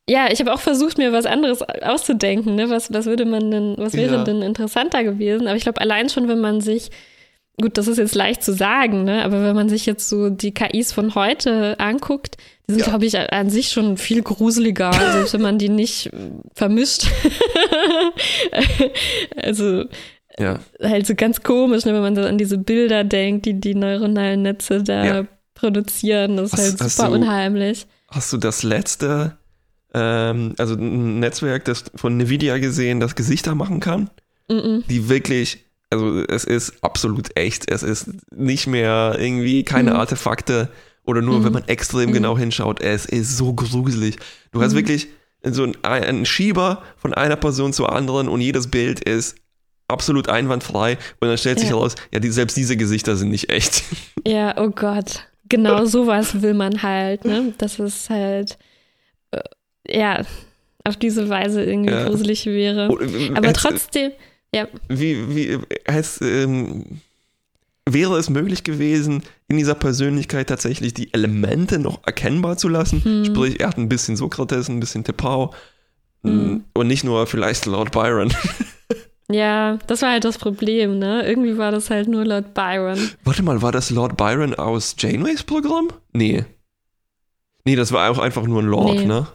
[0.08, 2.56] Ja, ich habe auch versucht, mir was anderes auszudenken.
[2.56, 2.68] Ne?
[2.68, 4.24] Was, was würde man denn, was wäre Ja.
[4.24, 5.46] denn interessanter gewesen?
[5.46, 6.90] Aber ich glaube, allein schon, wenn man sich,
[7.60, 9.22] gut, das ist jetzt leicht zu sagen, ne?
[9.24, 12.86] aber wenn man sich jetzt so die KIs von heute anguckt, die sind, Ja.
[12.88, 14.94] glaube ich, an sich schon viel gruseliger, selbst
[15.34, 16.10] wenn man die nicht äh,
[16.54, 17.06] vermischt.
[19.36, 19.84] also
[20.38, 20.58] ja.
[20.82, 24.42] halt so ganz komisch, ne, wenn man so an diese Bilder denkt, die die neuronalen
[24.42, 25.24] Netze da Ja.
[25.54, 26.36] produzieren.
[26.36, 27.86] Das ist Hast- halt hast super du- unheimlich.
[28.08, 29.36] Hast du das letzte,
[29.94, 34.10] ähm, also ein Netzwerk das von Nvidia gesehen, das Gesichter machen kann?
[34.48, 37.70] Mm Die wirklich, also es ist absolut echt.
[37.70, 39.96] Es ist nicht mehr irgendwie keine Mhm.
[39.96, 40.68] Artefakte
[41.04, 41.44] oder nur, Mhm.
[41.44, 42.14] wenn man extrem Mhm.
[42.14, 42.80] genau hinschaut.
[42.80, 44.16] Es ist so gruselig.
[44.52, 44.76] Du hast Mhm.
[44.78, 45.08] wirklich
[45.44, 49.36] so einen, einen Schieber von einer Person zur anderen und jedes Bild ist
[49.88, 51.74] absolut einwandfrei und dann stellt sich Ja.
[51.76, 53.82] heraus, ja, die, selbst diese Gesichter sind nicht echt.
[54.26, 55.26] Ja, oh Gott.
[55.48, 57.54] Genau sowas will man halt, ne?
[57.58, 58.56] Das ist halt,
[59.90, 60.24] ja,
[60.84, 62.04] auf diese Weise irgendwie Ja.
[62.08, 62.88] gruselig wäre.
[63.02, 64.12] Äh, Aber es- trotzdem,
[64.54, 66.84] ja, Wie, wie, es, ähm,
[67.86, 73.02] wäre es möglich gewesen, in dieser Persönlichkeit tatsächlich die Elemente noch erkennbar zu lassen?
[73.04, 73.24] Hm.
[73.24, 75.52] Sprich, er hat ein bisschen Sokrates, ein bisschen Tepau
[76.24, 76.64] Hm.
[76.74, 78.32] und nicht nur vielleicht Lord Byron.
[79.30, 81.26] ja, das war halt das Problem, ne?
[81.26, 82.98] Irgendwie war das halt nur Lord Byron.
[83.24, 85.88] Warte mal, war das Lord Byron aus Janeways Programm?
[86.12, 86.44] Nee.
[87.64, 89.04] Nee, das war auch einfach nur ein Lord, Nee.
[89.06, 89.26] ne?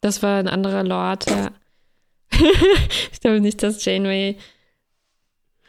[0.00, 1.50] Das war ein anderer Lord, ja.
[3.12, 4.36] ich glaube nicht, dass Janeway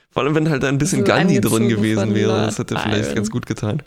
[0.10, 3.16] Vor allem, wenn halt ein bisschen So Gandhi drin gewesen wäre, das hätte vielleicht Byron.
[3.16, 3.84] ganz gut getan.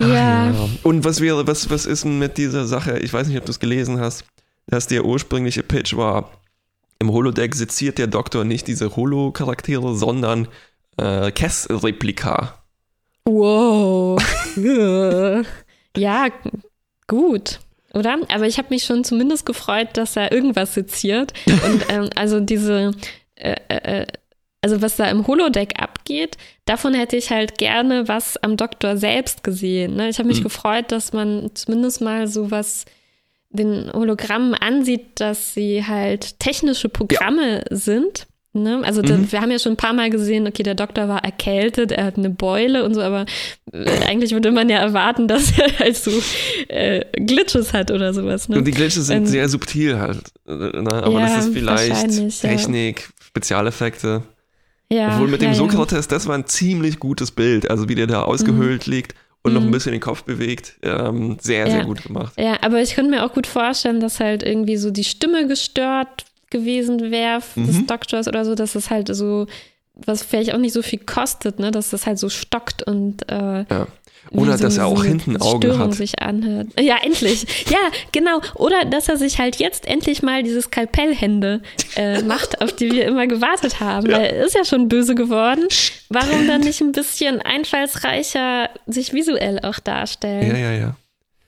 [0.00, 0.08] Ja.
[0.50, 0.68] ja.
[0.82, 2.98] Und was wäre, was, was ist denn mit dieser Sache?
[2.98, 4.24] Ich weiß nicht, ob du es gelesen hast,
[4.66, 6.30] dass der ursprüngliche Pitch war,
[6.98, 10.48] im Holodeck seziert der Doktor nicht diese Holo-Charaktere, sondern
[10.96, 12.62] äh, Cass-Replika.
[13.26, 14.22] Wow.
[15.96, 16.28] ja,
[17.06, 17.60] gut.
[17.94, 18.18] Oder?
[18.28, 21.32] Aber ich habe mich schon zumindest gefreut, dass er irgendwas seziert.
[21.46, 22.92] Und ähm, also diese,
[23.36, 24.06] äh, äh,
[24.60, 29.44] also was da im Holodeck abgeht, davon hätte ich halt gerne was am Doktor selbst
[29.44, 29.96] gesehen.
[29.96, 30.08] Ne?
[30.08, 30.44] Ich habe mich mhm.
[30.44, 32.84] gefreut, dass man zumindest mal sowas
[33.50, 37.76] den Hologrammen ansieht, dass sie halt technische Programme ja.
[37.76, 38.26] sind.
[38.56, 38.82] Ne?
[38.84, 39.06] Also mhm.
[39.06, 42.04] da, wir haben ja schon ein paar Mal gesehen, okay, der Doktor war erkältet, er
[42.04, 43.26] hat eine Beule und so, aber
[43.72, 46.12] äh, eigentlich würde man ja erwarten, dass er halt so
[46.68, 48.48] äh, Glitches hat oder sowas.
[48.48, 48.58] Ne?
[48.58, 50.22] Und die Glitches sind ähm, sehr subtil halt.
[50.46, 50.88] Äh, ne?
[50.88, 53.24] Aber ja, das ist vielleicht Technik, ja.
[53.26, 54.22] Spezialeffekte.
[54.92, 57.68] Ja, Obwohl mit dem ja, Sokrates, das war ein ziemlich gutes Bild.
[57.68, 58.92] Also wie der da ausgehöhlt mhm.
[58.92, 59.72] liegt und noch ein mhm.
[59.72, 60.78] bisschen den Kopf bewegt.
[60.82, 61.72] Ähm, sehr, ja.
[61.72, 62.34] sehr gut gemacht.
[62.38, 66.26] Ja, aber ich könnte mir auch gut vorstellen, dass halt irgendwie so die Stimme gestört
[66.50, 67.66] gewesen wäre mhm.
[67.66, 69.46] des Doktors oder so, dass es halt so,
[69.94, 73.64] was vielleicht auch nicht so viel kostet, ne, dass das halt so stockt und äh,
[73.68, 73.86] ja.
[74.30, 75.94] Oder so, dass er auch so hinten Augen Störung hat.
[75.94, 76.68] sich anhört.
[76.80, 77.46] Ja, endlich.
[77.70, 78.40] Ja, genau.
[78.54, 81.60] Oder dass er sich halt jetzt endlich mal diese Skalpellhände
[81.96, 84.10] äh, macht, auf die wir immer gewartet haben.
[84.10, 84.18] Ja.
[84.18, 85.66] Er ist ja schon böse geworden.
[86.08, 90.50] Warum dann nicht ein bisschen einfallsreicher sich visuell auch darstellen?
[90.50, 90.96] Ja, ja, ja.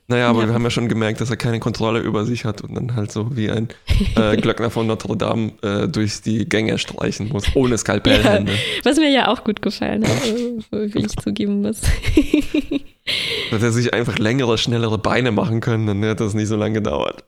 [0.09, 0.49] Naja, aber ja.
[0.49, 3.11] wir haben ja schon gemerkt, dass er keine Kontrolle über sich hat und dann halt
[3.11, 3.69] so wie ein
[4.14, 8.53] äh, Glöckner von Notre Dame äh, durch die Gänge streichen muss, ohne Skalpellhände.
[8.53, 10.23] Ja, was mir ja auch gut gefallen hat,
[10.71, 11.81] wie ich zugeben muss.
[13.51, 16.75] dass er sich einfach längere, schnellere Beine machen können, dann hätte das nicht so lange
[16.75, 17.25] gedauert.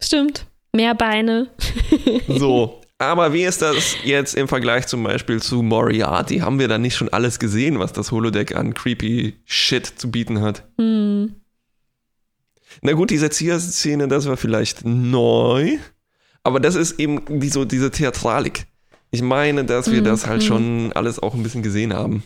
[0.00, 0.46] Stimmt.
[0.72, 1.48] Mehr Beine.
[2.28, 2.80] so.
[2.98, 6.40] Aber wie ist das jetzt im Vergleich zum Beispiel zu Moriarty?
[6.40, 10.42] Haben wir da nicht schon alles gesehen, was das Holodeck an creepy Shit zu bieten
[10.42, 10.64] hat?
[10.78, 11.39] Hm.
[12.82, 15.78] Na gut, diese Erzieher-Szene, das war vielleicht neu,
[16.42, 18.66] aber das ist eben die, so diese Theatralik.
[19.10, 20.04] Ich meine, dass wir mhm.
[20.04, 20.46] das halt mhm.
[20.46, 22.22] schon alles auch ein bisschen gesehen haben.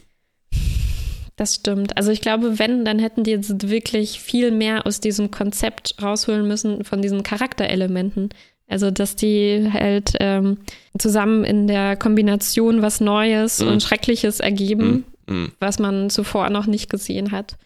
[1.36, 1.96] Das stimmt.
[1.96, 6.46] Also ich glaube, wenn, dann hätten die jetzt wirklich viel mehr aus diesem Konzept rausholen
[6.46, 8.28] müssen von diesen Charakterelementen.
[8.66, 10.58] Also, dass die halt ähm,
[10.98, 13.68] zusammen in der Kombination was Neues mhm.
[13.68, 15.36] und Schreckliches ergeben, mhm.
[15.36, 15.52] mhm.
[15.60, 17.56] was man zuvor noch nicht gesehen hat.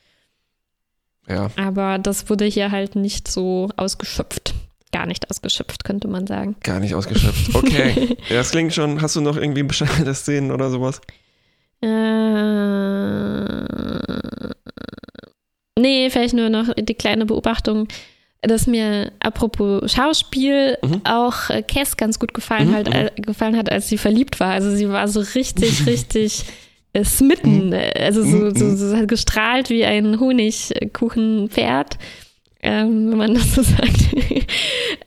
[1.28, 1.50] Ja.
[1.56, 4.54] Aber das wurde hier halt nicht so ausgeschöpft.
[4.92, 6.56] Gar nicht ausgeschöpft, könnte man sagen.
[6.62, 7.54] Gar nicht ausgeschöpft.
[7.54, 8.16] Okay.
[8.28, 9.02] ja, das klingt schon.
[9.02, 11.00] Hast du noch irgendwie bescheuerte Szenen oder sowas?
[11.80, 11.88] Äh,
[15.78, 17.86] nee, vielleicht nur noch die kleine Beobachtung,
[18.40, 21.02] dass mir apropos Schauspiel mhm.
[21.04, 22.74] auch äh, Cass ganz gut gefallen, mhm.
[22.74, 24.52] halt, äh, gefallen hat, als sie verliebt war.
[24.52, 26.46] Also sie war so richtig, richtig
[27.04, 27.74] smitten, mhm.
[27.96, 28.76] also so, so, mhm.
[28.76, 31.98] so, so gestrahlt wie ein Honigkuchenpferd.
[32.60, 34.08] Ähm, wenn man das so sagt.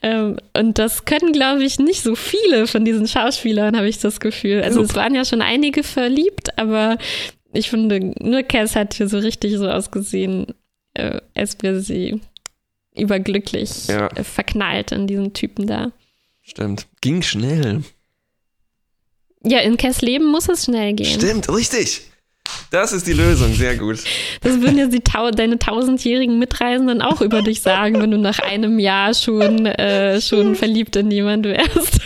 [0.02, 4.20] ähm, und das können, glaube ich, nicht so viele von diesen Schauspielern, habe ich das
[4.20, 4.62] Gefühl.
[4.62, 6.98] Also es waren ja schon einige verliebt, aber
[7.54, 10.48] ich finde, nur Cass hat hier so richtig so ausgesehen,
[10.94, 12.22] äh, als wäre sie
[12.96, 14.08] überglücklich ja.
[14.08, 15.92] äh, verknallt in diesen Typen da.
[16.42, 16.88] Stimmt.
[17.02, 17.84] Ging schnell.
[19.44, 21.20] Ja, in Kess Leben muss es schnell gehen.
[21.20, 22.02] Stimmt, richtig.
[22.70, 24.00] Das ist die Lösung, sehr gut.
[24.42, 25.02] Das würden ja die,
[25.36, 30.56] deine tausendjährigen Mitreisenden auch über dich sagen, wenn du nach einem Jahr schon, äh, schon
[30.56, 32.00] verliebt in jemand wärst.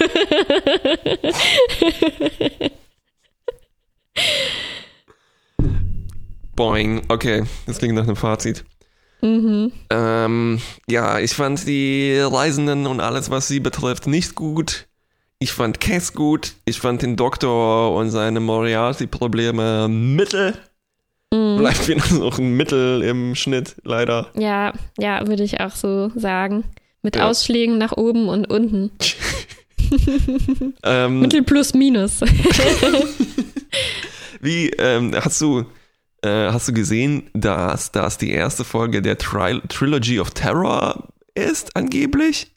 [6.56, 8.63] Boing, okay, das klingt nach einem Fazit.
[9.21, 9.71] Mhm.
[9.89, 14.88] Ähm, ja, ich fand die Reisenden und alles, was sie betrifft, nicht gut.
[15.39, 16.54] Ich fand Cass gut.
[16.65, 20.54] Ich fand den Doktor und seine Moriarty-Probleme mittel.
[21.34, 21.58] Mm.
[21.58, 24.32] Bleibt wieder noch ein Mittel im Schnitt, leider.
[24.36, 26.63] Ja, ja, würde ich auch so sagen.
[27.02, 27.30] Mit ja.
[27.30, 28.91] Ausschlägen nach oben und unten.
[30.84, 32.21] ähm, Mittel plus minus.
[34.41, 35.65] Wie, ähm, hast du,
[36.21, 41.76] äh, hast du gesehen, dass das die erste Folge der Tri Trilogy of Terror ist,
[41.76, 42.55] angeblich?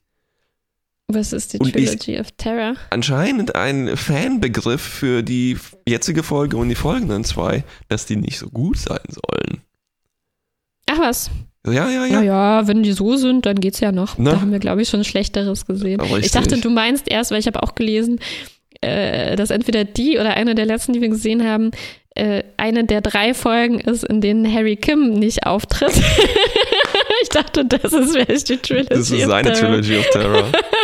[1.10, 2.74] Was ist die Trilogy ich, of Terror?
[2.90, 5.56] Anscheinend ein Fanbegriff für die
[5.88, 9.62] jetzige Folge und die folgenden zwei, dass die nicht so gut sein sollen.
[10.90, 11.30] Ach was.
[11.66, 12.20] Ja, ja, ja.
[12.20, 14.18] Naja, wenn die so sind, dann geht's ja noch.
[14.18, 14.32] Na?
[14.32, 16.02] Da haben wir, glaube ich, schon Schlechteres gesehen.
[16.20, 18.20] Ich dachte, du meinst erst, weil ich habe auch gelesen,
[18.82, 21.70] äh, dass entweder die oder eine der letzten, die wir gesehen haben,
[22.14, 25.92] äh, eine der drei Folgen ist, in denen Harry Kim nicht auftritt.
[27.22, 28.88] ich dachte, das ist die Trilogy.
[28.88, 30.52] Das ist seine Trilogy of Terror.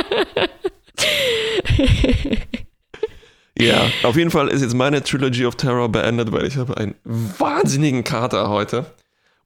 [3.58, 6.94] ja, auf jeden Fall ist jetzt meine Trilogy of Terror beendet, weil ich habe einen
[7.04, 8.86] wahnsinnigen Kater heute.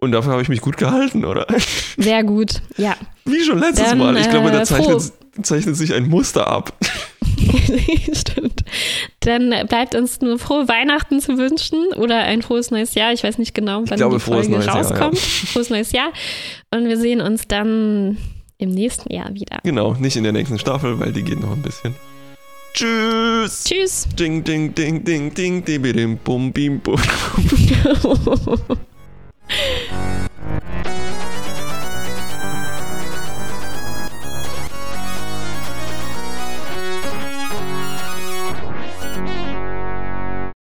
[0.01, 1.47] Und dafür habe ich mich gut gehalten, oder?
[1.97, 2.97] Sehr gut, ja.
[3.25, 4.17] Wie schon letztes Dann, Mal.
[4.17, 6.73] Ich glaube, da äh, zeichnet, zeichnet sich ein Muster ab.
[8.13, 8.65] Stimmt.
[9.21, 13.13] Dann bleibt uns nur frohe Weihnachten zu wünschen oder ein frohes neues Jahr.
[13.13, 15.19] Ich weiß nicht genau, wann glaube, die Folge neues Jahr, rauskommt.
[15.19, 16.13] Frohes neues Jahr.
[16.71, 18.19] Und wir sehen uns dann
[18.59, 19.61] im nächsten Jahr wieder.
[19.63, 21.95] Genau, nicht in der nächsten Staffel, weil die geht noch ein bisschen.
[22.75, 23.65] Tschüss.
[23.65, 24.09] Tschüss.
[24.19, 27.01] Ding, ding, ding, ding, ding, ding, ding, bum, bim, bum.